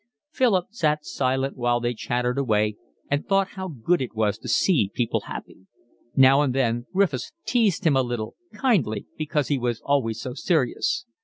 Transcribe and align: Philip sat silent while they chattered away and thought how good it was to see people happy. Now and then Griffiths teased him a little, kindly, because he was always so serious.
Philip 0.31 0.65
sat 0.71 1.05
silent 1.05 1.55
while 1.55 1.79
they 1.79 1.93
chattered 1.93 2.39
away 2.39 2.75
and 3.11 3.23
thought 3.23 3.49
how 3.49 3.67
good 3.67 4.01
it 4.01 4.15
was 4.15 4.39
to 4.39 4.47
see 4.47 4.89
people 4.95 5.19
happy. 5.27 5.67
Now 6.15 6.41
and 6.41 6.55
then 6.55 6.87
Griffiths 6.91 7.33
teased 7.45 7.85
him 7.85 7.95
a 7.95 8.01
little, 8.01 8.35
kindly, 8.51 9.05
because 9.15 9.49
he 9.49 9.59
was 9.59 9.79
always 9.81 10.19
so 10.19 10.33
serious. 10.33 11.05